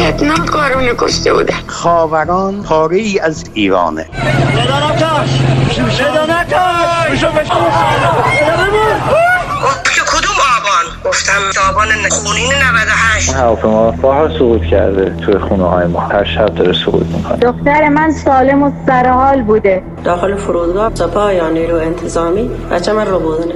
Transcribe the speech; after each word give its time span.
وحشتناک 0.00 0.46
کارونه 0.46 0.94
کشته 0.98 1.32
بودن 1.32 1.54
خاوران 1.66 2.62
پاره 2.62 2.96
ای 2.96 3.18
از 3.18 3.44
ایرانه. 3.54 4.06
که 9.94 10.00
کدوم 10.06 10.36
آبان 10.56 10.84
گفتم 11.04 11.32
آبان 11.70 11.88
خونین 12.10 12.52
98 12.52 13.34
هواپیما 13.34 13.90
بارها 13.90 14.38
سقوط 14.38 14.62
کرده 14.62 15.16
توی 15.16 15.38
خونه 15.38 15.64
های 15.64 15.86
ما 15.86 16.00
هر 16.00 16.24
شب 16.24 16.54
داره 16.54 16.72
سقوط 16.72 17.06
می‌کنه 17.06 17.36
دختر 17.36 17.88
من 17.88 18.12
سالم 18.12 18.62
و 18.62 18.72
سرحال 18.86 19.42
بوده. 19.42 19.82
داخل 20.04 20.36
فرودگاه 20.36 20.94
سپاه 20.94 21.34
یا 21.34 21.48
نیرو 21.48 21.76
انتظامی 21.76 22.50
بچه 22.70 22.92
من 22.92 23.06
رو 23.06 23.18
بودنه. 23.18 23.54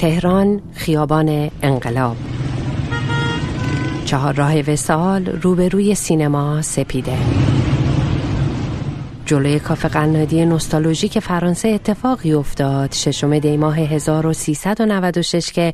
تهران 0.00 0.60
خیابان 0.74 1.50
انقلاب. 1.62 2.16
چهار 4.04 4.34
راه 4.34 4.60
وسال 4.60 5.26
روبروی 5.26 5.94
سینما 5.94 6.62
سپیده. 6.62 7.16
جلوی 9.26 9.58
کافه 9.58 9.88
قنادی 9.88 10.44
نوستالژیک 10.44 11.18
فرانسه 11.18 11.68
اتفاقی 11.68 12.32
افتاد. 12.32 12.92
ششم 12.92 13.38
دی 13.38 13.56
ماه 13.56 13.78
1396 13.78 15.52
که 15.52 15.72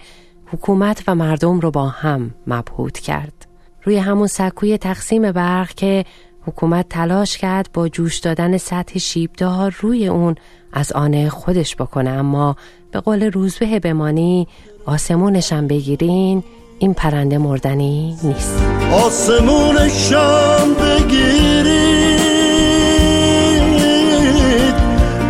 حکومت 0.52 1.02
و 1.08 1.14
مردم 1.14 1.60
رو 1.60 1.70
با 1.70 1.88
هم 1.88 2.34
مبهوت 2.46 2.98
کرد. 2.98 3.46
روی 3.82 3.96
همون 3.96 4.26
سکوی 4.26 4.78
تقسیم 4.78 5.32
برق 5.32 5.68
که 5.68 6.04
حکومت 6.46 6.88
تلاش 6.88 7.38
کرد 7.38 7.70
با 7.72 7.88
جوش 7.88 8.18
دادن 8.18 8.56
سطح 8.56 8.98
شیبدار 8.98 9.76
روی 9.80 10.08
اون 10.08 10.34
از 10.76 10.92
آن 10.92 11.28
خودش 11.28 11.76
بکنه. 11.76 12.10
اما 12.10 12.56
به 12.90 13.00
قول 13.00 13.30
روزبه 13.30 13.80
بمانی 13.80 14.48
آسمونشم 14.86 15.66
بگیرین 15.66 16.42
این 16.78 16.94
پرنده 16.94 17.38
مردنی 17.38 18.16
نیست. 18.22 18.62
آسمونشم 18.92 20.74
بگیرید 20.80 22.16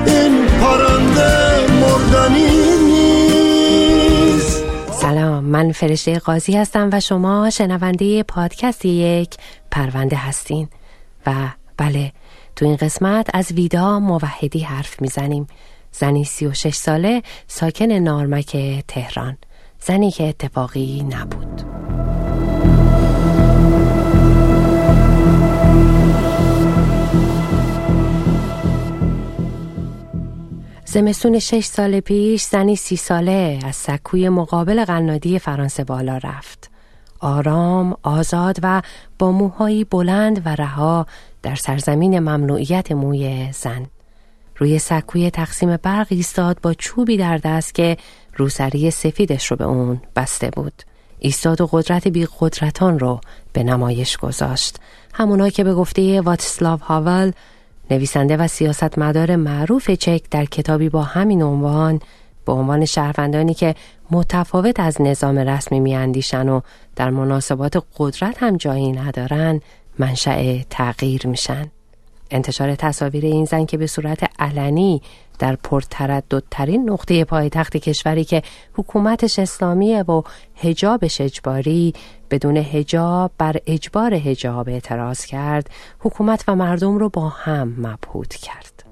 این 0.07 0.47
پرنده 0.47 1.71
مردنی 1.81 2.51
نیست. 2.87 4.65
سلام 4.93 5.45
من 5.45 5.73
فرشته 5.73 6.19
قاضی 6.19 6.57
هستم 6.57 6.91
و 6.93 7.01
شما 7.01 7.51
شنونده 7.51 8.23
پادکست 8.23 8.85
یک 8.85 9.31
پرونده 9.71 10.17
هستین. 10.17 10.69
و 11.27 11.33
بله 11.77 12.13
تو 12.57 12.65
این 12.65 12.77
قسمت 12.77 13.31
از 13.35 13.53
ویدا 13.53 13.99
موحدی 14.01 14.61
حرف 14.61 15.03
می‌زنیم. 15.03 15.47
زنی 15.93 16.25
سی 16.25 16.47
و 16.47 16.53
شش 16.53 16.75
ساله 16.75 17.23
ساکن 17.47 17.93
نارمک 17.93 18.57
تهران. 18.89 19.37
زنی 19.81 20.11
که 20.11 20.29
اتفاقی 20.29 21.03
نبود. 21.03 21.63
زمستون 30.85 31.39
شش 31.39 31.65
سال 31.65 32.01
پیش 32.01 32.43
زنی 32.43 32.77
سی 32.77 32.97
ساله 32.97 33.59
از 33.65 33.77
سکوی 33.77 34.29
مقابل 34.29 34.85
قنادی 34.85 35.39
فرانسه 35.39 35.85
بالا 35.85 36.17
رفت. 36.17 36.71
آرام، 37.21 37.97
آزاد 38.03 38.57
و 38.63 38.83
با 39.19 39.33
موهایی 39.33 39.85
بلند 39.85 40.43
و 40.45 40.49
رها 40.49 41.07
در 41.47 41.55
سرزمین 41.55 42.19
ممنوعیت 42.19 42.93
موی 42.93 43.53
زن. 43.53 43.87
روی 44.57 44.79
سکوی 44.79 45.31
تقسیم 45.31 45.77
برق 45.77 46.07
ایستاد 46.11 46.61
با 46.63 46.75
چوبی 46.75 47.17
در 47.17 47.39
دست 47.39 47.75
که 47.75 47.97
روسری 48.37 48.91
سفیدش 48.91 49.47
رو 49.47 49.57
به 49.57 49.65
اون 49.65 50.01
بسته 50.17 50.51
بود. 50.51 50.83
ایستاد 51.19 51.61
و 51.61 51.69
قدرت 51.73 52.09
بی 52.09 52.29
قدرتان 52.41 52.99
رو 52.99 53.21
به 53.53 53.63
نمایش 53.63 54.17
گذاشت. 54.17 54.77
همونا 55.15 55.49
که 55.49 55.65
به 55.65 55.75
گفته 55.75 56.21
واتسلاو 56.21 56.79
هاول 56.79 57.33
نویسنده 57.91 58.37
و 58.37 58.49
سیاستمدار 58.49 59.37
معروف 59.37 59.91
چک 59.91 60.23
در 60.31 60.45
کتابی 60.45 60.89
با 60.89 61.03
همین 61.03 61.43
عنوان 61.43 62.01
به 62.47 62.53
عنوان 62.53 62.85
شهروندانی 62.85 63.55
که 63.55 63.75
متفاوت 64.11 64.81
از 64.81 65.01
نظام 65.01 65.39
رسمی 65.39 65.81
میاندیشن 65.81 66.49
و 66.49 66.61
در 66.97 67.11
مناسبات 67.11 67.85
قدرت 67.99 68.43
هم 68.43 68.57
جایی 68.57 68.93
ندارن 68.93 69.61
منشأ 69.99 70.63
تغییر 70.71 71.27
میشن. 71.27 71.67
انتشار 72.31 72.75
تصاویر 72.75 73.25
این 73.25 73.45
زن 73.45 73.67
که 73.67 73.77
به 73.77 73.87
صورت 73.87 74.31
علنی 74.39 75.03
در 75.39 75.57
پرترددترین 75.57 76.91
نقطه 76.91 77.25
پایتخت 77.25 77.77
کشوری 77.77 78.25
که 78.25 78.43
حکومتش 78.75 79.39
اسلامیه 79.39 80.03
و 80.03 80.23
هجابش 80.57 81.21
اجباری 81.21 81.95
بدون 82.31 82.57
هجاب 82.57 83.31
بر 83.39 83.57
اجبار 83.67 84.15
هجاب 84.15 84.69
اعتراض 84.69 85.25
کرد 85.25 85.71
حکومت 85.99 86.45
و 86.49 86.55
مردم 86.55 86.99
رو 86.99 87.09
با 87.09 87.29
هم 87.29 87.75
مبهوت 87.79 88.35
کرد. 88.35 88.85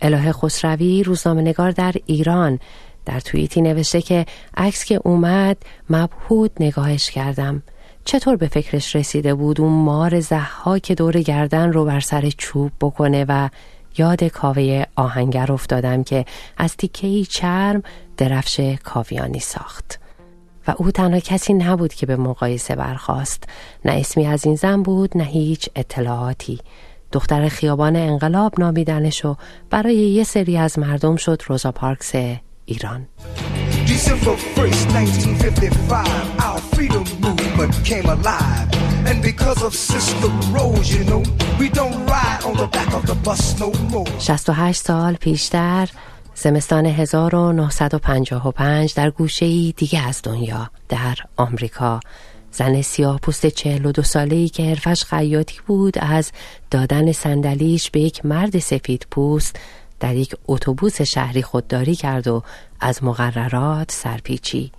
الهه 0.00 0.32
خسروی 0.32 1.02
روزنامه‌نگار 1.02 1.70
در 1.70 1.94
ایران 2.06 2.58
در 3.04 3.20
توییتی 3.20 3.60
نوشته 3.60 4.02
که 4.02 4.26
عکس 4.56 4.84
که 4.84 5.00
اومد 5.04 5.56
مبهوت 5.90 6.50
نگاهش 6.60 7.10
کردم. 7.10 7.62
چطور 8.04 8.36
به 8.36 8.46
فکرش 8.46 8.96
رسیده 8.96 9.34
بود 9.34 9.60
اون 9.60 9.72
مار 9.72 10.20
زحها 10.20 10.78
که 10.78 10.94
دور 10.94 11.20
گردن 11.20 11.72
رو 11.72 11.84
بر 11.84 12.00
سر 12.00 12.30
چوب 12.38 12.72
بکنه 12.80 13.24
و 13.28 13.48
یاد 13.98 14.24
کاوه 14.24 14.84
آهنگر 14.96 15.52
افتادم 15.52 16.04
که 16.04 16.24
از 16.56 16.76
تیکهی 16.76 17.24
چرم 17.24 17.82
درفش 18.16 18.60
کاویانی 18.84 19.40
ساخت. 19.40 19.98
و 20.66 20.74
او 20.78 20.90
تنها 20.90 21.20
کسی 21.20 21.54
نبود 21.54 21.94
که 21.94 22.06
به 22.06 22.16
مقایسه 22.16 22.76
برخواست 22.76 23.44
نه 23.84 23.92
اسمی 23.92 24.26
از 24.26 24.46
این 24.46 24.56
زن 24.56 24.82
بود 24.82 25.16
نه 25.16 25.24
هیچ 25.24 25.68
اطلاعاتی. 25.76 26.60
دختر 27.12 27.48
خیابان 27.48 27.96
انقلاب 27.96 28.60
نامیدنش 28.60 29.24
و 29.24 29.36
برای 29.70 29.94
یه 29.94 30.24
سری 30.24 30.56
از 30.56 30.78
مردم 30.78 31.16
شد 31.16 31.42
روزا 31.46 31.72
پارکس 31.72 32.12
ایران. 32.64 33.06
December 37.62 37.62
1st, 37.62 37.62
1955, 37.62 37.62
our 37.62 37.62
freedom 37.62 37.64
movement 37.64 37.84
came 37.84 38.06
alive. 38.06 38.68
And 39.06 39.22
because 39.22 39.62
of 39.62 39.74
Sister 39.74 40.28
Rose, 40.50 40.94
you 40.94 41.04
know, 41.04 41.22
we 41.58 41.68
don't 41.68 42.06
ride 42.06 42.42
on 42.44 42.56
the 42.56 42.66
back 42.66 42.94
of 42.94 43.06
the 43.06 43.14
bus 43.14 43.60
no 43.60 43.72
more. 43.90 44.06
68 44.18 44.82
سال 44.82 45.14
پیشتر 45.14 45.88
زمستان 46.34 46.86
1955 46.86 48.94
در 48.94 49.10
گوشه 49.10 49.46
ای 49.46 49.74
دیگه 49.76 50.08
از 50.08 50.22
دنیا 50.22 50.70
در 50.88 51.16
آمریکا 51.36 52.00
زن 52.52 52.82
سیاه 52.82 53.18
پوست 53.18 53.46
42 53.46 54.02
ساله 54.02 54.36
ای 54.36 54.48
که 54.48 54.62
حرفش 54.62 55.04
خیاطی 55.04 55.58
بود 55.66 55.98
از 55.98 56.32
دادن 56.70 57.12
صندلیش 57.12 57.90
به 57.90 58.00
یک 58.00 58.26
مرد 58.26 58.58
سفید 58.58 59.06
پوست 59.10 59.56
در 60.00 60.14
یک 60.14 60.34
اتوبوس 60.48 61.02
شهری 61.02 61.42
خودداری 61.42 61.96
کرد 61.96 62.28
و 62.28 62.42
از 62.80 63.04
مقررات 63.04 63.92
سرپیچی 63.92 64.72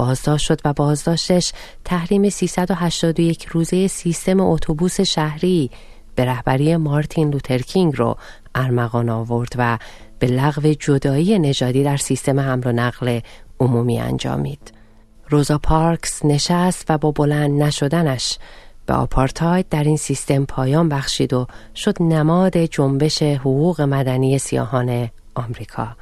بازداشت 0.00 0.46
شد 0.46 0.60
و 0.64 0.72
بازداشتش 0.72 1.52
تحریم 1.84 2.28
381 2.28 3.44
روزه 3.44 3.86
سیستم 3.86 4.40
اتوبوس 4.40 5.00
شهری 5.00 5.70
به 6.14 6.24
رهبری 6.24 6.76
مارتین 6.76 7.30
لوترکینگ 7.30 7.96
رو 7.96 8.16
ارمغان 8.54 9.08
آورد 9.08 9.52
و 9.56 9.78
به 10.18 10.26
لغو 10.26 10.72
جدایی 10.72 11.38
نژادی 11.38 11.84
در 11.84 11.96
سیستم 11.96 12.40
حمل 12.40 12.62
و 12.64 12.72
نقل 12.72 13.20
عمومی 13.60 14.00
انجامید. 14.00 14.72
روزا 15.28 15.58
پارکس 15.58 16.24
نشست 16.24 16.86
و 16.88 16.98
با 16.98 17.10
بلند 17.10 17.62
نشدنش 17.62 18.38
به 18.86 18.94
آپارتاید 18.94 19.68
در 19.68 19.84
این 19.84 19.96
سیستم 19.96 20.44
پایان 20.44 20.88
بخشید 20.88 21.32
و 21.32 21.46
شد 21.76 22.02
نماد 22.02 22.56
جنبش 22.56 23.22
حقوق 23.22 23.80
مدنی 23.80 24.38
سیاهان 24.38 25.10
آمریکا. 25.34 25.96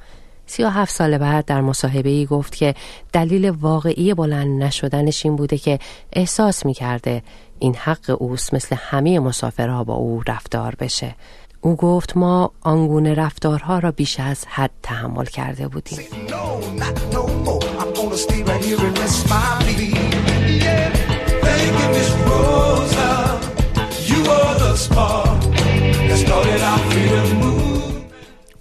سی 0.48 0.62
و 0.62 0.68
هفت 0.68 0.94
سال 0.94 1.18
بعد 1.18 1.44
در 1.44 1.60
مصاحبه 1.60 2.08
ای 2.08 2.26
گفت 2.26 2.56
که 2.56 2.74
دلیل 3.12 3.50
واقعی 3.50 4.14
بلند 4.14 4.62
نشدنش 4.62 5.24
این 5.26 5.36
بوده 5.36 5.58
که 5.58 5.78
احساس 6.12 6.66
می 6.66 6.74
کرده 6.74 7.22
این 7.58 7.74
حق 7.74 8.16
اوست 8.18 8.54
مثل 8.54 8.76
همه 8.78 9.20
مسافرها 9.20 9.84
با 9.84 9.94
او 9.94 10.22
رفتار 10.26 10.74
بشه. 10.80 11.14
او 11.60 11.76
گفت 11.76 12.16
ما 12.16 12.52
آنگونه 12.60 13.14
رفتارها 13.14 13.78
را 13.78 13.90
بیش 13.90 14.20
از 14.20 14.44
حد 14.48 14.70
تحمل 14.82 15.24
کرده 15.24 15.68
بودیم. 15.68 15.98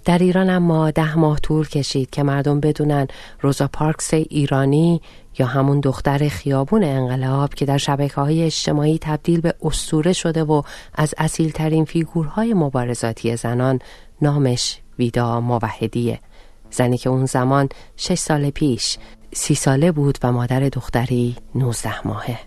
در 0.08 0.18
ایران 0.18 0.50
اما 0.50 0.90
ده 0.90 1.18
ماه 1.18 1.40
طول 1.40 1.68
کشید 1.68 2.10
که 2.10 2.22
مردم 2.22 2.60
بدونن 2.60 3.06
روزا 3.40 3.68
پارکس 3.72 4.14
ایرانی 4.14 5.00
یا 5.38 5.46
همون 5.46 5.80
دختر 5.80 6.28
خیابون 6.28 6.84
انقلاب 6.84 7.54
که 7.54 7.64
در 7.64 7.78
شبکه 7.78 8.14
های 8.14 8.42
اجتماعی 8.42 8.98
تبدیل 9.02 9.40
به 9.40 9.54
استوره 9.62 10.12
شده 10.12 10.44
و 10.44 10.62
از 10.94 11.14
اصیلترین 11.18 11.84
فیگورهای 11.84 12.54
مبارزاتی 12.54 13.36
زنان 13.36 13.78
نامش 14.22 14.78
ویدا 14.98 15.40
موحدیه. 15.40 16.20
زنی 16.70 16.98
که 16.98 17.10
اون 17.10 17.26
زمان 17.26 17.68
شش 17.96 18.18
سال 18.18 18.50
پیش 18.50 18.98
سی 19.32 19.54
ساله 19.54 19.92
بود 19.92 20.18
و 20.22 20.32
مادر 20.32 20.60
دختری 20.60 21.36
19 21.54 22.08
ماهه. 22.08 22.38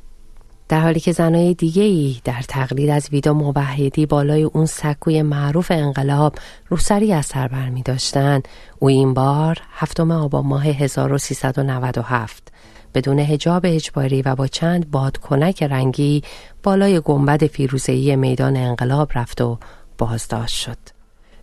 در 0.71 0.79
حالی 0.79 0.99
که 0.99 1.11
زنای 1.11 1.53
دیگه 1.53 1.83
ای 1.83 2.17
در 2.23 2.41
تقلید 2.47 2.89
از 2.89 3.09
ویدا 3.11 3.33
موحدی 3.33 4.05
بالای 4.05 4.43
اون 4.43 4.65
سکوی 4.65 5.21
معروف 5.21 5.71
انقلاب 5.71 6.35
روسری 6.69 7.13
از 7.13 7.25
سر 7.25 7.47
بر 7.47 7.69
می 7.69 7.83
داشتن 7.83 8.41
او 8.79 8.89
این 8.89 9.13
بار 9.13 9.57
هفتم 9.71 10.11
آبان 10.11 10.45
ماه 10.45 10.67
1397 10.67 12.47
بدون 12.93 13.19
هجاب 13.19 13.61
اجباری 13.65 14.21
و 14.21 14.35
با 14.35 14.47
چند 14.47 14.91
بادکنک 14.91 15.63
رنگی 15.63 16.23
بالای 16.63 16.99
گنبد 16.99 17.47
فیروزه‌ای 17.47 18.15
میدان 18.15 18.57
انقلاب 18.57 19.11
رفت 19.15 19.41
و 19.41 19.57
بازداشت 19.97 20.55
شد. 20.55 20.90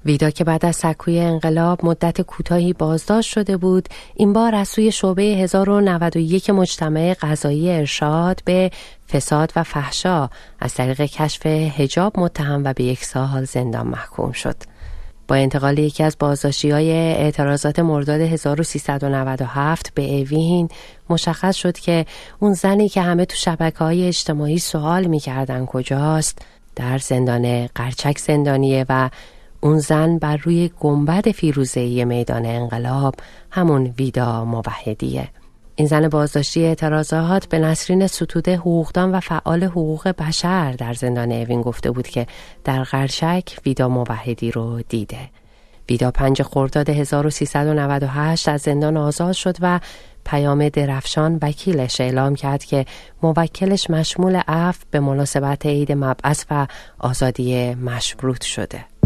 ویدا 0.08 0.30
که 0.30 0.44
بعد 0.44 0.66
از 0.66 0.76
سکوی 0.76 1.20
انقلاب 1.20 1.84
مدت 1.84 2.20
کوتاهی 2.20 2.72
بازداشت 2.72 3.30
شده 3.30 3.56
بود 3.56 3.88
این 4.14 4.32
بار 4.32 4.54
از 4.54 4.68
سوی 4.68 4.92
شعبه 4.92 5.22
1091 5.22 6.50
مجتمع 6.50 7.14
قضایی 7.20 7.70
ارشاد 7.70 8.42
به 8.44 8.70
فساد 9.12 9.52
و 9.56 9.62
فحشا 9.62 10.28
از 10.60 10.74
طریق 10.74 11.00
کشف 11.00 11.46
هجاب 11.46 12.20
متهم 12.20 12.64
و 12.64 12.72
به 12.72 12.84
یک 12.84 13.04
سال 13.04 13.44
زندان 13.44 13.86
محکوم 13.86 14.32
شد. 14.32 14.56
با 15.28 15.34
انتقال 15.34 15.78
یکی 15.78 16.02
از 16.02 16.16
بازداشتی 16.18 16.70
های 16.70 16.90
اعتراضات 16.92 17.78
مرداد 17.78 18.20
1397 18.20 19.94
به 19.94 20.20
اوین 20.20 20.68
مشخص 21.10 21.56
شد 21.56 21.78
که 21.78 22.06
اون 22.38 22.52
زنی 22.52 22.88
که 22.88 23.02
همه 23.02 23.24
تو 23.24 23.36
شبکه 23.36 23.78
های 23.78 24.08
اجتماعی 24.08 24.58
سوال 24.58 25.04
می‌کردن 25.06 25.66
کجاست 25.66 26.38
در 26.76 26.98
زندان 26.98 27.66
قرچک 27.66 28.18
زندانیه 28.18 28.86
و 28.88 29.10
اون 29.60 29.78
زن 29.78 30.18
بر 30.18 30.36
روی 30.36 30.70
گنبد 30.80 31.30
فیروزهی 31.30 32.04
میدان 32.04 32.46
انقلاب 32.46 33.14
همون 33.50 33.94
ویدا 33.98 34.44
موحدیه. 34.44 35.28
این 35.76 35.88
زن 35.88 36.08
بازداشتی 36.08 36.64
اعتراضات 36.64 37.46
به 37.46 37.58
نسرین 37.58 38.06
ستوده 38.06 38.56
حقوقدان 38.56 39.14
و 39.14 39.20
فعال 39.20 39.64
حقوق 39.64 40.08
بشر 40.08 40.72
در 40.72 40.94
زندان 40.94 41.32
اوین 41.32 41.62
گفته 41.62 41.90
بود 41.90 42.08
که 42.08 42.26
در 42.64 42.82
قرچک 42.82 43.58
ویدا 43.66 43.88
موحدی 43.88 44.50
رو 44.50 44.82
دیده. 44.88 45.30
ویدا 45.88 46.10
پنج 46.10 46.42
خرداد 46.42 46.88
1398 46.90 48.48
از 48.48 48.60
زندان 48.60 48.96
آزاد 48.96 49.32
شد 49.32 49.56
و 49.60 49.80
پیام 50.24 50.68
درفشان 50.68 51.38
وکیلش 51.42 52.00
اعلام 52.00 52.34
کرد 52.34 52.64
که 52.64 52.86
موکلش 53.22 53.90
مشمول 53.90 54.36
عفو 54.48 54.84
به 54.90 55.00
مناسبت 55.00 55.66
عید 55.66 55.92
مبعث 55.92 56.44
و 56.50 56.66
آزادی 56.98 57.74
مشروط 57.74 58.44
شده. 58.44 58.97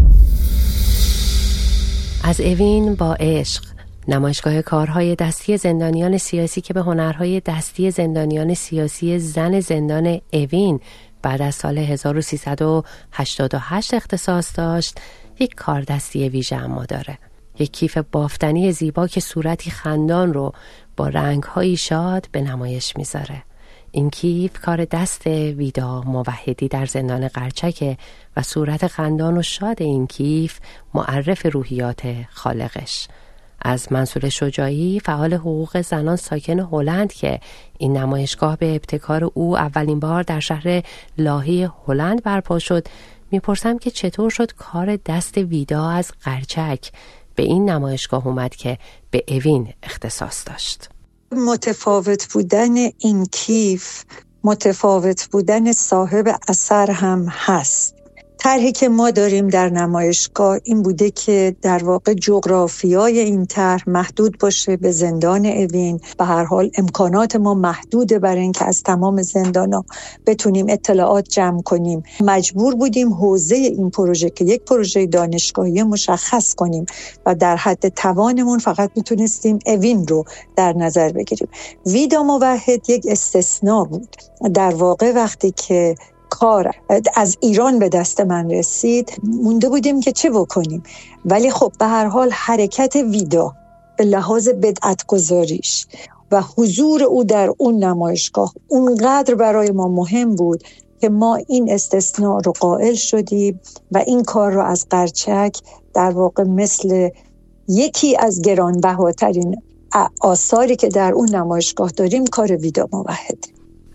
از 2.25 2.41
اوین 2.41 2.95
با 2.95 3.13
عشق 3.13 3.63
نمایشگاه 4.07 4.61
کارهای 4.61 5.15
دستی 5.15 5.57
زندانیان 5.57 6.17
سیاسی 6.17 6.61
که 6.61 6.73
به 6.73 6.81
هنرهای 6.81 7.39
دستی 7.39 7.91
زندانیان 7.91 8.53
سیاسی 8.53 9.19
زن 9.19 9.59
زندان 9.59 10.21
اوین 10.33 10.79
بعد 11.21 11.41
از 11.41 11.55
سال 11.55 11.77
1388 11.77 13.93
اختصاص 13.93 14.57
داشت 14.57 14.99
یک 15.39 15.55
کار 15.55 15.81
دستی 15.81 16.29
ویژه 16.29 16.55
اما 16.55 16.85
داره. 16.85 17.17
یک 17.59 17.71
کیف 17.71 17.97
بافتنی 18.11 18.71
زیبا 18.71 19.07
که 19.07 19.19
صورتی 19.19 19.71
خندان 19.71 20.33
رو 20.33 20.53
با 20.97 21.07
رنگهایی 21.07 21.77
شاد 21.77 22.27
به 22.31 22.41
نمایش 22.41 22.97
می‌ذاره. 22.97 23.43
این 23.95 24.09
کیف 24.09 24.59
کار 24.61 24.85
دست 24.85 25.27
ویدا 25.27 26.01
موحدی 26.01 26.67
در 26.67 26.85
زندان 26.85 27.27
قرچکه 27.27 27.97
و 28.37 28.41
صورت 28.41 28.87
خندان 28.87 29.37
و 29.37 29.41
شاد 29.41 29.81
این 29.81 30.07
کیف 30.07 30.59
معرف 30.93 31.45
روحیات 31.45 32.01
خالقش. 32.29 33.07
از 33.61 33.91
منصور 33.91 34.29
شجاعی 34.29 34.99
فعال 34.99 35.33
حقوق 35.33 35.81
زنان 35.81 36.15
ساکن 36.15 36.59
هلند 36.59 37.13
که 37.13 37.39
این 37.77 37.97
نمایشگاه 37.97 38.57
به 38.57 38.75
ابتکار 38.75 39.23
او 39.33 39.57
اولین 39.57 39.99
بار 39.99 40.23
در 40.23 40.39
شهر 40.39 40.83
لاهی 41.17 41.69
هلند 41.87 42.23
برپا 42.23 42.59
شد 42.59 42.87
می‌پرسم 43.31 43.77
که 43.77 43.91
چطور 43.91 44.29
شد 44.29 44.51
کار 44.51 44.95
دست 45.05 45.37
ویدا 45.37 45.89
از 45.89 46.11
قرچک 46.23 46.91
به 47.35 47.43
این 47.43 47.69
نمایشگاه 47.69 48.27
اومد 48.27 48.55
که 48.55 48.77
به 49.11 49.23
اوین 49.27 49.73
اختصاص 49.83 50.47
داشت؟ 50.47 50.92
متفاوت 51.33 52.33
بودن 52.33 52.75
این 52.99 53.25
کیف 53.25 54.03
متفاوت 54.43 55.29
بودن 55.31 55.71
صاحب 55.71 56.39
اثر 56.47 56.91
هم 56.91 57.25
هست. 57.29 58.02
طرحی 58.43 58.71
که 58.71 58.89
ما 58.89 59.11
داریم 59.11 59.47
در 59.47 59.69
نمایشگاه 59.69 60.59
این 60.63 60.81
بوده 60.81 61.11
که 61.11 61.55
در 61.61 61.83
واقع 61.83 62.13
جغرافیای 62.13 63.19
این 63.19 63.45
طرح 63.45 63.89
محدود 63.89 64.37
باشه 64.39 64.77
به 64.77 64.91
زندان 64.91 65.45
اوین. 65.45 65.99
به 66.17 66.25
هر 66.25 66.43
حال 66.43 66.71
امکانات 66.77 67.35
ما 67.35 67.53
محدوده 67.53 68.19
برای 68.19 68.41
اینکه 68.41 68.65
از 68.65 68.83
تمام 68.83 69.21
زندان 69.21 69.73
ها 69.73 69.85
بتونیم 70.25 70.65
اطلاعات 70.69 71.29
جمع 71.29 71.61
کنیم. 71.61 72.03
مجبور 72.21 72.75
بودیم 72.75 73.13
حوزه 73.13 73.55
این 73.55 73.89
پروژه 73.89 74.29
که 74.29 74.45
یک 74.45 74.61
پروژه 74.61 75.05
دانشگاهی 75.05 75.83
مشخص 75.83 76.55
کنیم 76.55 76.85
و 77.25 77.35
در 77.35 77.55
حد 77.55 77.87
توانمون 77.87 78.59
فقط 78.59 78.91
می‌تونستیم 78.95 79.59
اوین 79.65 80.07
رو 80.07 80.25
در 80.55 80.73
نظر 80.73 81.11
بگیریم. 81.11 81.47
ویدا 81.85 82.23
موحد 82.23 82.89
یک 82.89 83.05
استثناء 83.09 83.83
بود. 83.83 84.15
در 84.53 84.75
واقع 84.75 85.11
وقتی 85.11 85.51
که 85.51 85.95
کار 86.33 86.71
از 87.15 87.37
ایران 87.39 87.79
به 87.79 87.89
دست 87.89 88.21
من 88.21 88.51
رسید. 88.51 89.11
مونده 89.23 89.69
بودیم 89.69 89.99
که 89.99 90.11
چه 90.11 90.29
بکنیم. 90.29 90.83
ولی 91.25 91.51
خب 91.51 91.71
به 91.79 91.85
هر 91.85 92.05
حال 92.05 92.29
حرکت 92.31 92.95
ویدا 92.95 93.53
به 93.97 94.03
لحاظ 94.03 94.49
بدعت 94.49 95.05
گذاریش 95.07 95.87
و 96.31 96.41
حضور 96.41 97.03
او 97.03 97.23
در 97.23 97.53
اون 97.57 97.83
نمایشگاه 97.83 98.53
اونقدر 98.67 99.35
برای 99.35 99.71
ما 99.71 99.87
مهم 99.87 100.35
بود 100.35 100.63
که 101.01 101.09
ما 101.09 101.35
این 101.35 101.71
استثناء 101.71 102.39
رو 102.39 102.51
قائل 102.51 102.93
شدیم 102.93 103.59
و 103.91 103.97
این 103.97 104.23
کار 104.23 104.51
رو 104.51 104.63
از 104.63 104.85
قرچک 104.89 105.57
در 105.93 106.11
واقع 106.11 106.43
مثل 106.43 107.09
یکی 107.67 108.17
از 108.17 108.41
گرانبهاترین 108.41 109.61
آثاری 110.21 110.75
که 110.75 110.87
در 110.87 111.13
اون 111.13 111.35
نمایشگاه 111.35 111.89
داریم 111.91 112.25
کار 112.25 112.55
ویدا 112.55 112.87
موحد. 112.93 113.52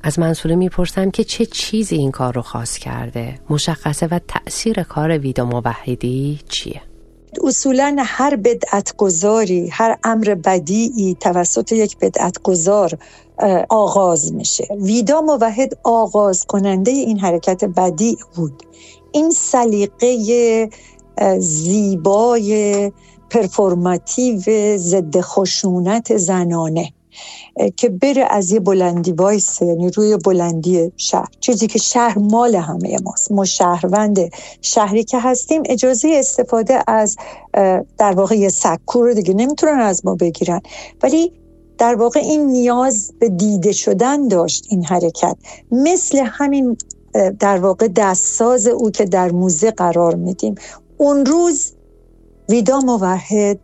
از 0.08 0.18
منصوره 0.18 0.56
می‌پرسم 0.56 1.10
که 1.10 1.24
چه 1.24 1.46
چیزی 1.46 1.96
این 1.96 2.10
کار 2.10 2.34
رو 2.34 2.42
خاص 2.42 2.78
کرده؟ 2.78 3.40
مشخصه 3.50 4.06
و 4.06 4.20
تأثیر 4.28 4.82
کار 4.82 5.18
ویدا 5.18 5.44
موحدی 5.44 6.38
چیه؟ 6.48 6.82
اصولا 7.44 7.96
هر 7.98 8.36
بدعت 8.36 8.96
گذاری 8.96 9.68
هر 9.68 9.98
امر 10.04 10.34
بدیعی 10.44 11.16
توسط 11.20 11.72
یک 11.72 11.98
بدعت 11.98 12.42
گذار 12.42 12.98
آغاز 13.68 14.32
میشه. 14.32 14.68
ویدا 14.80 15.20
موحد 15.20 15.78
آغاز 15.84 16.44
کننده 16.44 16.90
این 16.90 17.18
حرکت 17.18 17.64
بدیع 17.64 18.16
بود. 18.36 18.62
این 19.12 19.30
سلیقه 19.30 20.68
زیبای 21.38 22.92
پرفورماتیو 23.30 24.42
ضد 24.76 25.20
خشونت 25.20 26.16
زنانه. 26.16 26.92
که 27.76 27.88
بره 27.88 28.26
از 28.30 28.50
یه 28.50 28.60
بلندی 28.60 29.12
وایسه 29.12 29.66
یعنی 29.66 29.90
روی 29.90 30.16
بلندی 30.16 30.92
شهر. 30.96 31.28
چیزی 31.40 31.66
که 31.66 31.78
شهر 31.78 32.18
مال 32.18 32.54
همه 32.54 32.96
ماست. 33.04 33.32
ما 33.32 33.44
شهروند 33.44 34.18
شهری 34.60 35.04
که 35.04 35.20
هستیم. 35.20 35.62
اجازه 35.66 36.08
استفاده 36.14 36.78
از 36.86 37.16
در 37.98 38.12
واقع 38.12 38.34
یه 38.34 38.48
سکو 38.48 39.02
رو 39.02 39.14
دیگه 39.14 39.34
نمی‌تونن 39.34 39.80
از 39.80 40.06
ما 40.06 40.14
بگیرن. 40.14 40.60
ولی 41.02 41.32
در 41.78 41.94
واقع 41.94 42.20
این 42.20 42.46
نیاز 42.46 43.12
به 43.18 43.28
دیده 43.28 43.72
شدن 43.72 44.28
داشت 44.28 44.66
این 44.68 44.84
حرکت. 44.84 45.36
مثل 45.72 46.18
همین 46.24 46.76
در 47.40 47.58
واقع 47.58 47.88
دستساز 47.88 48.66
او 48.66 48.90
که 48.90 49.04
در 49.04 49.30
موزه 49.30 49.70
قرار 49.70 50.14
میدیم. 50.14 50.54
اون 50.96 51.26
روز 51.26 51.72
ویدا 52.48 52.80
موحد 52.80 53.58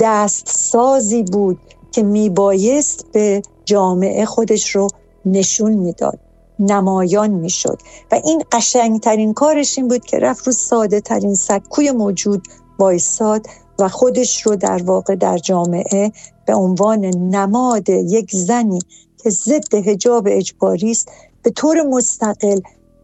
دستسازی 0.00 1.22
بود 1.22 1.58
که 1.92 2.02
میبایست 2.02 3.04
به 3.12 3.42
جامعه 3.64 4.24
خودش 4.24 4.76
رو 4.76 4.88
نشون 5.24 5.72
می‌داد 5.72 6.18
نمایان 6.58 7.30
می‌شد. 7.30 7.78
و 8.12 8.20
این 8.24 8.42
قشنگترین 8.52 9.34
کارش 9.34 9.78
این 9.78 9.88
بود 9.88 10.04
که 10.04 10.18
رفت 10.18 10.46
رو 10.46 10.52
ساده 10.52 11.00
ترین 11.00 11.34
سکوی 11.34 11.90
موجود 11.90 12.42
وایساد 12.78 13.46
و 13.78 13.88
خودش 13.88 14.46
رو 14.46 14.56
در 14.56 14.82
واقع 14.82 15.14
در 15.14 15.38
جامعه 15.38 16.12
به 16.46 16.54
عنوان 16.54 17.04
نماد 17.04 17.88
یک 17.88 18.30
زنی 18.32 18.78
که 19.22 19.30
ضد 19.30 19.74
هجاب 19.74 20.28
اجباری 20.30 20.90
است 20.90 21.08
به 21.42 21.50
طور 21.50 21.82
مستقل 21.82 22.60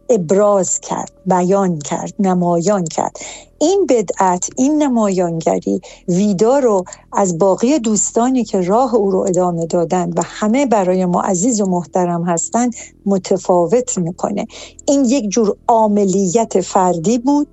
ابراز 0.09 0.79
کرد 0.79 1.11
بیان 1.25 1.79
کرد 1.79 2.13
نمایان 2.19 2.85
کرد. 2.85 3.17
این 3.59 3.85
بدعت 3.89 4.49
این 4.55 4.83
نمایانگری 4.83 5.81
ویدا 6.07 6.59
رو 6.59 6.83
از 7.13 7.37
باقی 7.37 7.79
دوستانی 7.79 8.43
که 8.43 8.61
راه 8.61 8.95
او 8.95 9.11
رو 9.11 9.19
ادامه 9.19 9.65
دادند 9.65 10.19
و 10.19 10.21
همه 10.25 10.65
برای 10.65 11.05
ما 11.05 11.21
عزیز 11.21 11.61
و 11.61 11.65
محترم 11.65 12.23
هستند 12.23 12.73
متفاوت 13.05 13.97
می‌کنه. 13.97 14.47
این 14.85 15.05
یک 15.05 15.29
جور 15.29 15.55
عاملیت 15.67 16.61
فردی 16.61 17.17
بود 17.17 17.47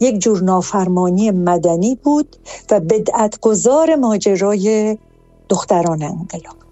یک 0.00 0.18
جور 0.18 0.42
نافرمانی 0.42 1.30
مدنی 1.30 1.98
بود 2.04 2.36
و 2.70 2.80
بدعت 2.80 3.40
گذار 3.40 3.94
ماجرای 3.94 4.98
دختران 5.48 6.02
انقلاب. 6.02 6.67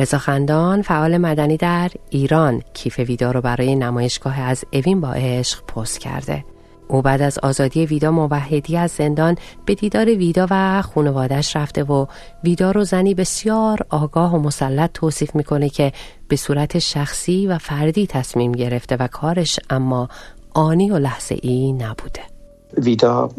رضا 0.00 0.18
خندان 0.18 0.82
فعال 0.82 1.18
مدنی 1.18 1.56
در 1.56 1.90
ایران 2.10 2.62
کیف 2.74 2.98
ویدا 2.98 3.30
رو 3.30 3.40
برای 3.40 3.74
نمایشگاه 3.74 4.40
از 4.40 4.64
اوین 4.72 5.00
با 5.00 5.12
عشق 5.12 5.64
پست 5.64 5.98
کرده. 5.98 6.44
او 6.88 7.02
بعد 7.02 7.22
از 7.22 7.38
آزادی 7.38 7.86
ویدا 7.86 8.10
موحدی 8.10 8.76
از 8.76 8.90
زندان 8.90 9.36
به 9.66 9.74
دیدار 9.74 10.06
ویدا 10.06 10.46
و 10.50 10.82
خانوادش 10.82 11.56
رفته 11.56 11.84
و 11.84 12.06
ویدا 12.44 12.70
رو 12.70 12.84
زنی 12.84 13.14
بسیار 13.14 13.78
آگاه 13.90 14.34
و 14.34 14.38
مسلط 14.38 14.90
توصیف 14.94 15.34
می‌کنه 15.34 15.68
که 15.68 15.92
به 16.28 16.36
صورت 16.36 16.78
شخصی 16.78 17.46
و 17.46 17.58
فردی 17.58 18.06
تصمیم 18.06 18.52
گرفته 18.52 18.96
و 18.96 19.06
کارش 19.06 19.60
اما 19.70 20.08
آنی 20.54 20.90
و 20.90 20.98
لحظه 20.98 21.36
ای 21.42 21.72
نبوده. 21.72 22.29
ویدا 22.78 23.30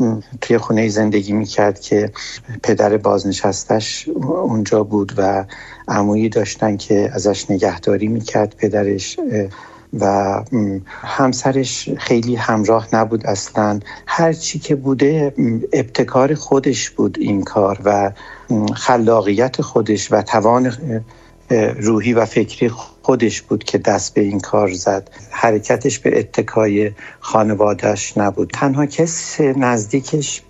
توی 0.42 0.58
خونه 0.58 0.90
زندگی 0.90 1.34
می‌کرد 1.34 1.80
که 1.80 2.12
پدر 2.64 2.98
بازنشستش 2.98 4.10
اونجا 4.26 4.84
بود 4.84 5.14
و 5.18 5.46
عمویی 5.88 6.30
داشتن 6.30 6.78
که 6.78 7.10
ازش 7.14 7.52
نگهداری 7.52 8.08
می‌کرد 8.08 8.56
پدرش 8.58 9.20
و 10.00 10.44
همسرش 11.02 11.90
خیلی 11.98 12.36
همراه 12.36 12.88
نبود 12.94 13.26
اصلا. 13.26 13.80
هر 14.08 14.34
چی 14.34 14.60
که 14.60 14.76
بوده 14.76 15.34
ابتکار 15.74 16.34
خودش 16.34 16.90
بود 16.90 17.18
این 17.20 17.44
کار 17.44 17.80
و 17.86 18.12
خلاقیت 18.76 19.62
خودش 19.62 20.12
و 20.12 20.22
توان 20.22 20.74
روحی 21.80 22.14
و 22.14 22.26
فکری 22.26 22.70
خودش 23.02 23.42
بود 23.42 23.64
که 23.64 23.78
دست 23.78 24.14
به 24.14 24.22
این 24.22 24.40
کار 24.40 24.72
زد. 24.72 25.10
حرکتش 25.32 26.00
به 26.00 26.20
اتکای 26.20 26.92
خانوادهش 27.20 28.18
نبود. 28.18 28.52
تنها 28.54 28.86
کس 28.86 29.42
نزدیکش 29.42 30.42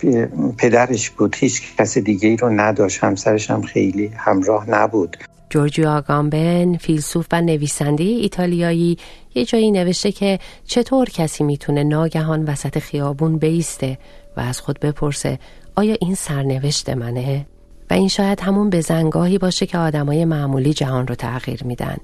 پدرش 0.57 1.09
بود. 1.09 1.35
هیچ 1.35 1.75
کس 1.77 1.97
دیگه 1.97 2.29
ای 2.29 2.37
رو 2.37 2.49
نداشت. 2.49 3.03
همسرش 3.03 3.51
هم 3.51 3.61
خیلی 3.61 4.07
همراه 4.07 4.69
نبود. 4.69 5.17
جورجیو 5.49 5.87
آگامبن 5.87 6.77
فیلسوف 6.77 7.25
و 7.31 7.41
نویسنده 7.41 8.03
ایتالیایی 8.03 8.97
یه 9.35 9.45
جایی 9.45 9.71
نوشته 9.71 10.11
که 10.11 10.39
چطور 10.65 11.09
کسی 11.09 11.43
می‌تونه 11.43 11.83
ناگهان 11.83 12.43
وسط 12.43 12.79
خیابون 12.79 13.37
بیسته 13.37 13.97
و 14.37 14.39
از 14.39 14.59
خود 14.59 14.79
بپرسه 14.79 15.39
آیا 15.75 15.95
این 16.01 16.15
سرنوشت 16.15 16.89
منه؟ 16.89 17.45
و 17.89 17.93
این 17.93 18.07
شاید 18.07 18.39
همون 18.41 18.69
بزنگاهی 18.69 19.37
باشه 19.37 19.65
که 19.65 19.77
آدمای 19.77 20.25
معمولی 20.25 20.73
جهان 20.73 21.07
رو 21.07 21.15
تغییر 21.15 21.63
میدن. 21.63 21.97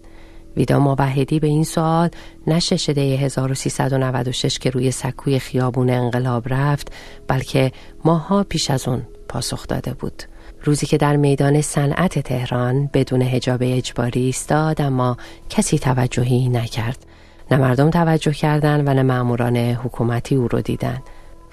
ویدا 0.57 0.79
موحدی 0.79 1.39
به 1.39 1.47
این 1.47 1.63
سوال 1.63 2.09
نه 2.47 2.59
شش 2.59 2.89
1396 2.89 4.59
که 4.59 4.69
روی 4.69 4.91
سکوی 4.91 5.39
خیابون 5.39 5.89
انقلاب 5.89 6.53
رفت 6.53 6.91
بلکه 7.27 7.71
ماها 8.05 8.43
پیش 8.43 8.71
از 8.71 8.87
اون 8.87 9.01
پاسخ 9.29 9.67
داده 9.67 9.93
بود. 9.93 10.23
روزی 10.63 10.85
که 10.85 10.97
در 10.97 11.15
میدان 11.15 11.61
صنعت 11.61 12.19
تهران 12.19 12.89
بدون 12.93 13.21
هجاب 13.21 13.59
اجباری 13.63 14.21
ایستاد 14.21 14.81
اما 14.81 15.17
کسی 15.49 15.79
توجهی 15.79 16.49
نکرد. 16.49 17.05
نه 17.51 17.57
مردم 17.57 17.89
توجه 17.89 18.31
کردند 18.31 18.87
و 18.87 18.93
نه 18.93 19.03
ماموران 19.03 19.57
حکومتی 19.57 20.35
او 20.35 20.47
رو 20.47 20.61
دیدن. 20.61 21.01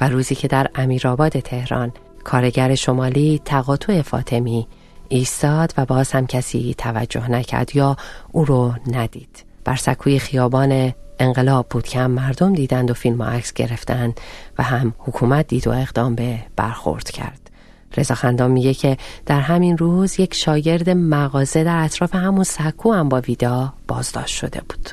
و 0.00 0.08
روزی 0.08 0.34
که 0.34 0.49
در 0.49 0.70
امیرآباد 0.75 1.40
تهران 1.40 1.92
کارگر 2.25 2.75
شمالی 2.75 3.40
تقاطع 3.44 4.02
فاطمی 4.02 4.68
ایستاد 5.08 5.75
و 5.76 5.84
باز 5.84 6.12
هم 6.12 6.26
کسی 6.26 6.75
توجه 6.78 7.30
نکرد 7.30 7.76
یا 7.76 7.96
او 8.32 8.44
رو 8.44 8.73
ندید. 8.92 9.44
بر 9.64 9.76
سکوی 9.76 10.18
خیابان 10.18 10.92
انقلاب 11.18 11.66
بود 11.70 11.84
که 11.84 11.99
هم 11.99 12.11
مردم 12.11 12.52
دیدند 12.52 12.90
و 12.90 12.94
فیلم 12.94 13.20
و 13.20 13.25
عکس 13.25 13.52
گرفتند 13.52 14.20
و 14.58 14.62
هم 14.62 14.94
حکومت 14.99 15.46
دید 15.46 15.66
و 15.66 15.70
اقدام 15.70 16.14
به 16.14 16.38
برخورد 16.56 17.11
کرد. 17.11 17.50
رضا 17.96 18.14
خندان 18.14 18.50
میگه 18.50 18.75
که 18.75 18.96
در 19.26 19.40
همین 19.40 19.78
روز 19.78 20.20
یک 20.20 20.34
شاگرد 20.34 20.90
مغازه 20.90 21.64
در 21.64 21.84
اطراف 21.84 22.14
همون 22.14 22.44
سکو 22.44 22.92
هم 22.92 23.08
با 23.08 23.20
ویدا 23.20 23.73
بازداشت 23.88 24.37
شده 24.37 24.61
بود. 24.61 24.90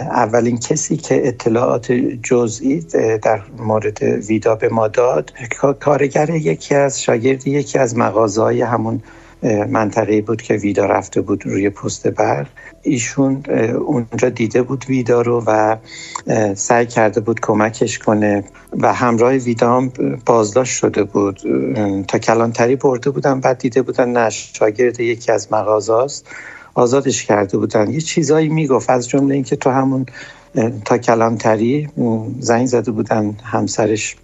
اولین 0.00 0.58
کسی 0.58 0.96
که 0.96 1.28
اطلاعات 1.28 1.92
جزئی 2.22 2.80
در 3.22 3.42
مورد 3.58 4.02
ویدا 4.02 4.54
به 4.54 4.68
ما 4.68 4.88
داد 4.88 5.32
کارگر 5.80 6.30
یکی 6.30 6.74
از 6.74 7.02
شاگرد 7.02 7.46
یکی 7.46 7.78
از 7.78 7.96
مغازه 7.96 8.64
همون 8.64 9.02
منطقه 9.68 10.22
بود 10.22 10.42
که 10.42 10.54
ویدا 10.54 10.86
رفته 10.86 11.20
بود 11.20 11.46
روی 11.46 11.70
پست 11.70 12.08
برق 12.08 12.46
ایشون 12.82 13.42
اونجا 13.86 14.28
دیده 14.28 14.62
بود 14.62 14.84
ویدا 14.88 15.22
رو 15.22 15.42
و 15.46 15.76
سعی 16.54 16.86
کرده 16.86 17.20
بود 17.20 17.40
کمکش 17.40 17.98
کنه 17.98 18.44
و 18.72 18.92
همراه 18.92 19.32
ویدا 19.32 19.76
هم 19.76 19.92
بازداشت 20.26 20.76
شده 20.78 21.04
بود. 21.04 21.40
تا 22.08 22.18
کلانتری 22.18 22.76
برده 22.76 23.10
بودن 23.10 23.40
بعد 23.40 23.58
دیده 23.58 23.82
بودن 23.82 24.08
نه 24.08 24.30
شاگرد 24.30 25.00
یکی 25.00 25.32
از 25.32 25.52
مغازه 25.52 25.94
است 25.94 26.26
آزادش 26.74 27.24
کرده 27.24 27.58
بودن. 27.58 27.90
یه 27.90 28.00
چیزایی 28.00 28.48
می‌گفت. 28.48 28.90
از 28.90 29.08
جمله 29.08 29.34
اینکه 29.34 29.56
تو 29.56 29.70
همون 29.70 30.06
تا 30.84 30.98
کلانتری 30.98 31.88
زنگ 32.40 32.66
زده 32.66 32.90
بودن 32.90 33.36
همسرش 33.44 34.16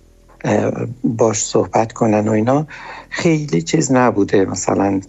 باش 1.04 1.44
صحبت 1.44 1.92
کنن 1.92 2.28
و 2.28 2.32
اینا 2.32 2.66
خیلی 3.10 3.62
چیز 3.62 3.92
نبوده. 3.92 4.44
مثلا 4.44 5.00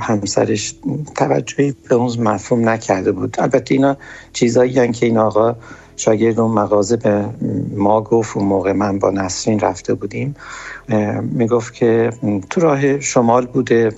همسرش 0.00 0.74
توجهی 1.16 1.74
به 1.88 1.94
اون 1.94 2.20
مفهوم 2.20 2.68
نکرده 2.68 3.12
بود. 3.12 3.36
البته 3.38 3.74
اینا 3.74 3.96
چیزایی 4.32 4.92
که 4.92 5.06
این 5.06 5.18
آقا 5.18 5.56
شاگرد 5.98 6.40
اون 6.40 6.50
مغازه 6.50 6.96
به 6.96 7.24
ما 7.76 8.00
گفت 8.00 8.36
و 8.36 8.40
موقع 8.40 8.72
من 8.72 8.98
با 8.98 9.10
نسرین 9.10 9.60
رفته 9.60 9.94
بودیم. 9.94 10.36
می‌گفت 11.22 11.74
که 11.74 12.10
تو 12.50 12.60
راه 12.60 13.00
شمال 13.00 13.46
بوده. 13.46 13.92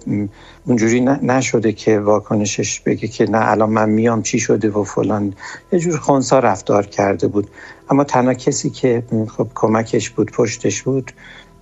اونجوری 0.67 1.01
نشده 1.01 1.73
که 1.73 1.99
واکنشش 1.99 2.81
بگه 2.81 3.09
که 3.09 3.31
نه 3.31 3.51
الان 3.51 3.71
من 3.71 3.89
میام 3.91 4.23
چی 4.23 4.39
شده 4.39 4.71
و 4.71 4.85
فلان. 4.85 5.35
یه 5.73 5.79
جور 5.79 5.97
خونسا 5.99 6.39
رفتار 6.39 6.87
کرده 6.87 7.29
بود. 7.29 7.51
اما 7.91 8.05
تنها 8.05 8.35
کسی 8.35 8.71
که 8.71 9.03
خب 9.37 9.49
کمکش 9.55 10.11
بود 10.11 10.31
پشتش 10.33 10.83
بود 10.83 11.13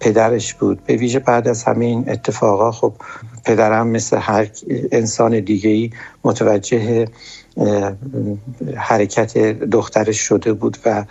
پدرش 0.00 0.54
بود. 0.54 0.84
به 0.86 0.96
ویژه 0.96 1.18
بعد 1.18 1.48
از 1.48 1.64
همین 1.64 2.10
اتفاقا 2.10 2.70
خب 2.70 2.92
پدرم 3.44 3.86
مثل 3.88 4.16
هر 4.16 4.48
انسان 4.92 5.40
دیگه 5.40 5.70
ای 5.70 5.90
متوجه 6.24 7.08
حرکت 8.76 9.38
دخترش 9.70 10.20
شده 10.20 10.52
بود 10.52 10.76
و 10.86 11.04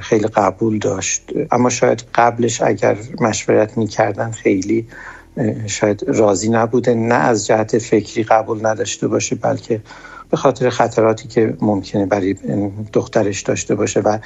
خیلی 0.00 0.26
قبول 0.26 0.78
داشت. 0.78 1.32
اما 1.50 1.70
شاید 1.70 2.04
قبلش 2.14 2.62
اگر 2.62 2.96
مشورت 3.20 3.78
می‌کردن 3.78 4.30
خیلی 4.30 4.86
شاید 5.66 6.04
راضی 6.06 6.48
نبوده. 6.48 6.94
نه 6.94 7.14
از 7.14 7.46
جهت 7.46 7.78
فکری 7.78 8.22
قبول 8.22 8.66
نداشته 8.66 9.08
باشه 9.08 9.36
بلکه 9.36 9.80
به 10.30 10.36
خاطر 10.36 10.70
خطراتی 10.70 11.28
که 11.28 11.56
ممکنه 11.60 12.06
برای 12.06 12.34
دخترش 12.92 13.42
داشته 13.42 13.74
باشه. 13.74 14.00
و 14.00 14.18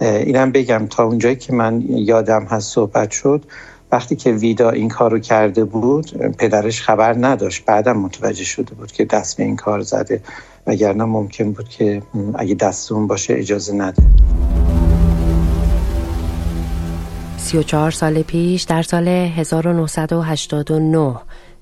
اینم 0.00 0.52
بگم 0.52 0.86
تا 0.90 1.04
اونجایی 1.04 1.36
که 1.36 1.52
من 1.52 1.82
یادم 1.88 2.44
هست 2.44 2.72
صحبت 2.72 3.10
شد 3.10 3.44
وقتی 3.92 4.16
که 4.16 4.32
ویدا 4.32 4.70
این 4.70 4.88
کارو 4.88 5.18
کرده 5.18 5.64
بود 5.64 6.12
پدرش 6.38 6.82
خبر 6.82 7.16
نداشت. 7.26 7.64
بعدم 7.64 7.98
متوجه 7.98 8.44
شده 8.44 8.74
بود 8.74 8.92
که 8.92 9.04
دست 9.04 9.36
به 9.36 9.42
این 9.42 9.56
کار 9.56 9.80
زده. 9.80 10.20
وگرنه 10.66 11.04
ممکن 11.04 11.52
بود 11.52 11.68
که 11.68 12.02
اگه 12.34 12.54
دستون 12.54 13.06
باشه 13.06 13.34
اجازه 13.34 13.72
نده. 13.72 14.02
34 17.38 17.90
سال 17.90 18.22
پیش 18.22 18.62
در 18.62 18.82
سال 18.82 19.08
1989 19.08 21.14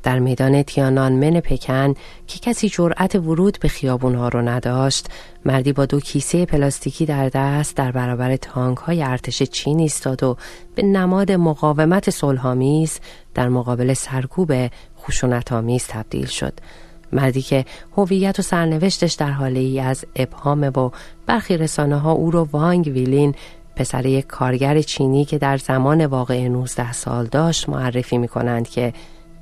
در 0.03 0.19
میدان 0.19 0.63
تیانان 0.63 1.13
من 1.13 1.41
پکن 1.41 1.95
که 2.27 2.39
کسی 2.39 2.69
جرأت 2.69 3.15
ورود 3.15 3.59
به 3.61 3.69
خیابون 3.69 4.15
ها 4.15 4.29
رو 4.29 4.43
نداشت 4.43 5.07
مردی 5.45 5.73
با 5.73 5.87
دو 5.87 6.01
کیسه 6.01 6.47
پلاستیکی 6.47 7.07
در 7.07 7.29
دست 7.29 7.77
در 7.77 7.93
برابر 7.93 8.37
تانک 8.37 8.79
های 8.79 9.03
ارتش 9.03 9.43
چین 9.43 9.81
ایستاد 9.81 10.23
و 10.23 10.37
به 10.75 10.83
نماد 10.83 11.33
مقاومت 11.33 12.11
صلحآمیز 12.11 13.01
در 13.35 13.49
مقابل 13.49 13.95
سرکوب 13.95 14.53
خشونت 15.03 15.53
آمیز 15.53 15.87
تبدیل 15.89 16.27
شد. 16.27 16.53
مردی 17.13 17.43
که 17.43 17.65
هویت 17.97 18.39
و 18.39 18.43
سرنوشتش 18.43 19.13
در 19.13 19.31
حاله 19.31 19.61
ای 19.61 19.81
از 19.81 20.05
ابهام 20.17 20.63
و 20.63 20.91
برخی 21.27 21.57
رسانه 21.57 21.99
ها 21.99 22.13
او 22.13 22.31
رو 22.31 22.49
وانگ 22.53 22.87
ویلین 22.87 23.35
پسر 23.77 24.07
یک 24.07 24.27
کارگر 24.27 24.83
چینی 24.83 25.25
که 25.25 25.39
در 25.39 25.57
زمان 25.57 26.07
واقع 26.07 26.49
19 26.49 26.93
سال 26.93 27.27
داشت 27.27 27.69
معرفی 27.69 28.19
می 28.19 28.29
کنند 28.29 28.69
که 28.69 28.93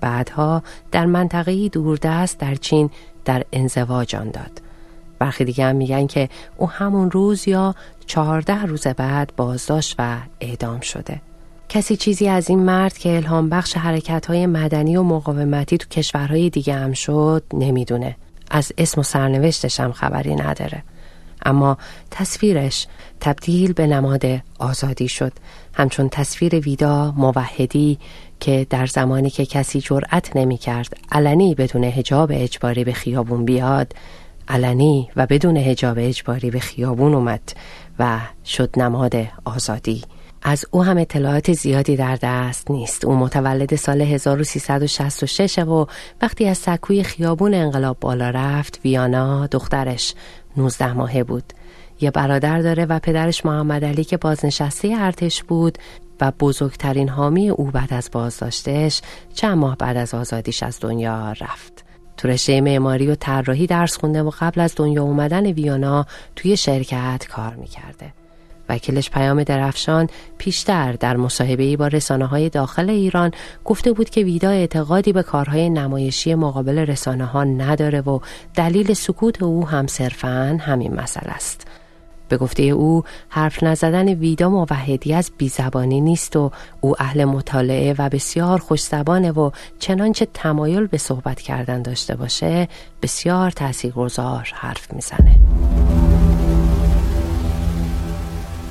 بعدها 0.01 0.63
در 0.93 1.07
منطقه 1.07 1.69
دوردست 1.69 2.39
در 2.39 2.55
چین 2.55 2.91
در 3.25 3.45
انزواج 3.53 4.17
آن 4.17 4.31
داد. 4.31 4.63
برخی 5.19 5.45
دیگه 5.45 5.65
هم 5.65 5.77
میگن 5.77 6.07
که 6.07 6.29
او 6.57 6.71
همون 6.71 7.11
روز 7.11 7.49
یا 7.49 7.75
چهارده 8.07 8.63
روز 8.63 8.87
بعد 8.87 9.33
بازداشت 9.37 9.95
و 9.99 10.19
اعدام 10.41 10.81
شده. 10.81 11.21
کسی 11.69 11.97
چیزی 11.97 12.29
از 12.29 12.51
این 12.51 12.59
مرد 12.59 12.99
که 12.99 13.17
الهام 13.17 13.49
بخش 13.49 13.77
حرکت 13.77 14.27
های 14.27 14.47
مدنی 14.47 14.97
و 14.97 15.03
مقاومتی 15.03 15.79
تو 15.79 15.89
کشورهای 15.89 16.51
دیگه 16.51 16.75
هم 16.75 16.93
شد 16.93 17.43
نمی‌دونه. 17.53 18.17
از 18.51 18.73
اسم 18.79 19.01
و 19.01 19.05
سرنوشتش 19.05 19.81
هم 19.81 19.93
خبری 19.93 20.35
نداره. 20.35 20.83
اما 21.45 21.79
تصویرش 22.11 22.87
تبدیل 23.21 23.73
به 23.73 23.87
نماد 23.87 24.25
آزادی 24.59 25.09
شد. 25.09 25.33
همچون 25.75 26.09
تصویر 26.09 26.55
ویدا 26.55 27.15
موحدی 27.17 27.99
که 28.41 28.67
در 28.71 28.87
زمانی 28.87 29.31
که 29.31 29.47
کسی 29.47 29.81
جرأت 29.81 30.37
نمی 30.37 30.57
کرد 30.57 30.97
علنی 31.13 31.55
بدون 31.55 31.85
هجاب 31.85 32.31
اجباری 32.35 32.85
به 32.85 32.93
خیابون 32.93 33.45
بیاد 33.45 33.93
علنی 34.49 35.11
و 35.17 35.27
بدون 35.27 35.57
هجاب 35.57 35.97
اجباری 36.01 36.51
به 36.51 36.61
خیابون 36.61 37.15
اومد 37.15 37.53
و 37.99 38.19
شد 38.45 38.71
نماد 38.77 39.15
آزادی. 39.45 40.03
از 40.49 40.65
او 40.71 40.85
هم 40.85 40.99
اطلاعات 40.99 41.53
زیادی 41.53 41.97
در 41.97 42.19
دست 42.23 42.71
نیست. 42.71 43.05
او 43.05 43.15
متولد 43.17 43.75
سال 43.75 44.01
1366 44.03 45.59
و 45.59 45.87
وقتی 46.23 46.47
از 46.47 46.59
سکوی 46.59 47.03
خیابون 47.03 47.55
انقلاب 47.55 47.97
بالا 48.01 48.31
رفت 48.31 48.81
ویانا 48.85 49.47
دخترش 49.47 50.15
19 50.57 50.93
ماهه 50.93 51.25
بود. 51.25 51.53
یه 52.01 52.11
برادر 52.11 52.59
داره 52.59 52.85
و 52.85 52.99
پدرش 52.99 53.47
محمد 53.47 53.85
علی 53.85 54.05
که 54.05 54.17
بازنشسته 54.17 54.95
ارتش 54.99 55.43
بود 55.43 55.79
و 56.21 56.33
بزرگترین 56.41 57.09
حامی 57.09 57.51
او 57.51 57.71
بعد 57.71 57.95
از 57.95 58.09
بازداشتش 58.13 59.03
چند 59.35 59.59
ماه 59.59 59.77
بعد 59.77 59.97
از 59.97 60.15
آزادیش 60.15 60.63
از 60.63 60.79
دنیا 60.81 61.33
رفت. 61.33 61.85
تو 62.17 62.29
رشته 62.29 62.61
معماری 62.61 63.07
و 63.07 63.15
طراحی 63.15 63.67
درس 63.67 63.99
خونده 63.99 64.23
و 64.23 64.31
قبل 64.41 64.61
از 64.61 64.75
دنیا 64.77 65.03
اومدن 65.03 65.47
ویانا 65.47 66.07
توی 66.37 66.57
شرکت 66.57 67.27
کار 67.29 67.55
می‌کرده. 67.55 68.26
وکیلش 68.69 69.11
پیام 69.11 69.45
درفشان 69.45 70.09
پیشتر 70.39 70.93
در 70.93 71.17
مصاحبه‌ای 71.17 71.77
با 71.77 71.87
رسانه 71.87 72.27
های 72.27 72.49
داخل 72.49 72.91
ایران 72.91 73.31
گفته 73.65 73.93
بود 73.93 74.11
که 74.11 74.21
ویدا 74.21 74.51
اعتقادی 74.51 75.13
به 75.13 75.23
کارهای 75.23 75.71
نمایشی 75.71 76.35
مقابل 76.35 76.79
رسانه 76.79 77.25
ها 77.25 77.45
نداره 77.45 78.01
و 78.01 78.21
دلیل 78.55 78.95
سکوت 78.95 79.43
او 79.43 79.69
هم 79.69 79.87
صرفا 79.87 80.59
همین 80.61 80.95
مسئله 80.95 81.33
است. 81.33 81.67
به 82.29 82.37
گفته 82.37 82.63
او 82.63 83.03
حرف 83.29 83.63
نزدن 83.63 84.09
ویدا 84.09 84.49
موحدی 84.49 85.15
از 85.15 85.31
بیزبانی 85.39 86.01
نیست 86.01 86.37
و 86.37 86.51
او 86.81 87.03
اهل 87.03 87.25
مطالعه 87.25 87.95
و 87.99 88.09
بسیار 88.09 88.59
خوشزبانه 88.59 89.31
و 89.31 89.51
چنانچه 89.79 90.29
تمایل 90.35 90.87
به 90.87 90.99
صحبت 90.99 91.41
کردن 91.41 91.83
داشته 91.83 92.17
باشه 92.17 92.69
بسیار 93.03 93.51
تاثیرگذار 93.51 94.51
حرف 94.55 94.93
می‌زنه. 94.93 95.41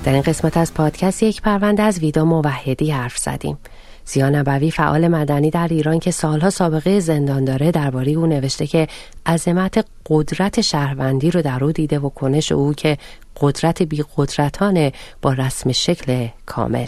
در 0.05 0.13
این 0.13 0.21
قسمت 0.21 0.57
از 0.57 0.73
پادکست 0.73 1.23
یک 1.23 1.41
پرونده 1.41 1.83
از 1.83 1.99
ویدا 1.99 2.25
موحدی 2.25 2.91
حرف 2.91 3.17
زدیم. 3.17 3.57
زیا 4.05 4.29
نبوی 4.29 4.71
فعال 4.71 5.07
مدنی 5.07 5.49
در 5.49 5.67
ایران 5.67 5.99
که 5.99 6.11
سالها 6.11 6.49
سابقه 6.49 6.99
زندان 6.99 7.45
داره 7.45 7.71
درباره 7.71 8.11
او 8.11 8.25
نوشته 8.25 8.67
که 8.67 8.87
عظمت 9.25 9.85
قدرت 10.09 10.61
شهروندی 10.61 11.31
رو 11.31 11.41
در 11.41 11.63
او 11.63 11.71
دیده 11.71 11.99
و 11.99 12.09
کنش 12.09 12.51
او 12.51 12.73
که 12.73 12.97
قدرت 13.41 13.83
بی 13.83 14.03
قدرتانه 14.17 14.93
با 15.21 15.33
رسم 15.33 15.71
شکل 15.71 16.27
کامل 16.45 16.87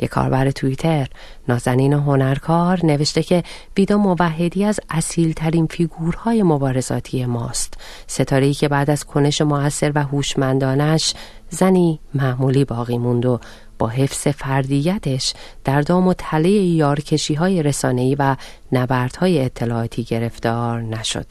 یک 0.00 0.10
کاربر 0.10 0.50
توییتر 0.50 1.08
نازنین 1.48 1.92
هنرکار 1.92 2.86
نوشته 2.86 3.22
که 3.22 3.42
ویدا 3.76 3.96
موحدی 3.96 4.64
از 4.64 4.80
اصیل 4.90 5.32
ترین 5.32 5.66
فیگورهای 5.66 6.42
مبارزاتی 6.42 7.26
ماست. 7.26 7.74
ستارهی 8.06 8.54
که 8.54 8.68
بعد 8.68 8.90
از 8.90 9.04
کنش 9.04 9.40
موثر 9.40 9.92
و 9.94 10.02
هوشمندانش 10.02 11.14
زنی 11.50 12.00
معمولی 12.14 12.64
باقی 12.64 12.98
موند 12.98 13.26
و 13.26 13.40
با 13.78 13.88
حفظ 13.88 14.28
فردیتش 14.28 15.34
در 15.64 15.80
دام 15.80 16.08
و 16.08 16.14
تله 16.18 16.50
یارکشی 16.50 17.34
های 17.34 17.62
رسانه‌ای 17.62 18.14
و 18.14 18.36
نبردهای 18.72 19.44
اطلاعاتی 19.44 20.04
گرفتار 20.04 20.82
نشد. 20.82 21.26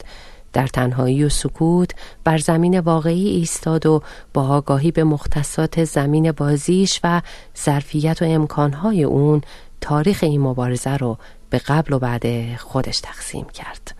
در 0.56 0.66
تنهایی 0.66 1.24
و 1.24 1.28
سکوت 1.28 1.90
بر 2.24 2.38
زمین 2.38 2.80
واقعی 2.80 3.28
ایستاد 3.28 3.86
و 3.86 4.02
با 4.34 4.48
آگاهی 4.48 4.90
به 4.90 5.04
مختصات 5.04 5.84
زمین 5.84 6.32
بازیش 6.32 7.00
و 7.04 7.22
ظرفیت 7.64 8.22
و 8.22 8.24
امکانهای 8.24 9.04
اون 9.04 9.40
تاریخ 9.80 10.18
این 10.22 10.40
مبارزه 10.40 10.96
رو 10.96 11.18
به 11.50 11.58
قبل 11.58 11.92
و 11.92 11.98
بعد 11.98 12.56
خودش 12.56 13.00
تقسیم 13.00 13.46
کرد. 13.54 13.94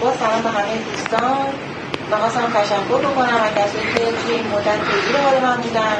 با 0.00 0.12
سلام 0.12 0.42
به 0.42 0.48
همه 0.48 0.78
دوستان 0.96 1.46
خواستم 2.10 2.60
تشکر 2.60 2.98
بکنم 2.98 3.36
از 3.42 3.54
کسی 3.54 3.78
که 3.78 4.00
توی 4.00 4.34
این 4.34 4.46
مدت 4.46 4.78
پیگیر 4.78 5.16
حال 5.20 5.42
من 5.42 5.62
بودن 5.62 5.98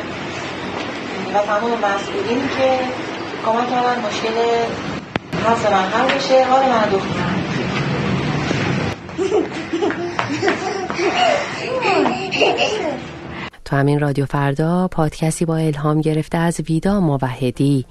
و 1.34 1.46
تمام 1.46 1.70
مسئولینی 1.70 2.48
که 2.48 2.78
کمک 3.46 3.70
کردن 3.70 3.98
مشکل 4.06 4.36
حس 5.44 5.72
من 5.72 5.88
حل 5.88 6.18
بشه. 6.18 6.44
حال 6.44 6.62
من 6.62 6.88
دخترم. 6.90 7.27
تو 13.64 13.76
همین 13.76 14.00
رادیو 14.00 14.26
فردا 14.26 14.88
پادکستی 14.88 15.44
با 15.44 15.56
الهام 15.56 16.00
گرفته 16.00 16.38
از 16.38 16.60
ویدا 16.60 17.00
موحدی. 17.00 17.86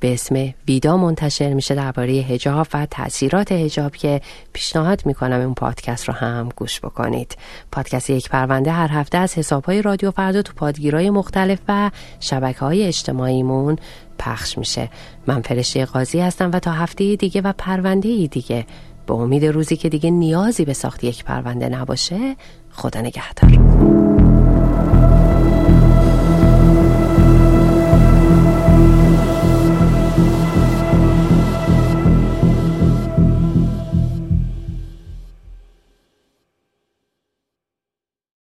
به 0.00 0.12
اسم 0.12 0.54
ویدا 0.68 0.96
منتشر 0.96 1.54
میشه 1.54 1.74
درباره 1.74 2.12
هجاب 2.12 2.66
و 2.74 2.86
تاثیرات 2.86 3.52
هجاب 3.52 3.96
که 3.96 4.20
پیشنهاد 4.52 5.06
می‌کنم 5.06 5.40
اون 5.40 5.54
پادکست 5.54 6.04
رو 6.08 6.14
هم 6.14 6.48
گوش 6.56 6.80
بکنید. 6.80 7.36
پادکست 7.72 8.10
یک 8.10 8.28
پرونده 8.28 8.72
هر 8.72 8.88
هفته 8.88 9.18
از 9.18 9.34
حساب 9.34 9.64
های 9.64 9.82
رادیو 9.82 10.10
فردا 10.10 10.42
تو 10.42 10.52
پادگیرهای 10.56 11.10
مختلف 11.10 11.58
و 11.68 11.90
شبکه 12.20 12.60
های 12.60 12.82
اجتماعیمون 12.82 13.78
پخش 14.18 14.58
میشه. 14.58 14.90
من 15.26 15.42
فرشته 15.42 15.84
قاضی 15.84 16.20
هستم 16.20 16.50
و 16.52 16.58
تا 16.58 16.72
هفته 16.72 17.16
دیگه 17.16 17.40
و 17.40 17.52
پرونده 17.58 18.26
دیگه 18.26 18.66
به 19.10 19.16
امید 19.16 19.44
روزی 19.44 19.76
که 19.76 19.88
دیگه 19.88 20.10
نیازی 20.10 20.64
به 20.64 20.72
ساخت 20.72 21.04
یک 21.04 21.24
پرونده 21.24 21.68
نباشه 21.68 22.36
خدا 22.70 23.00
نگهدار. 23.00 23.50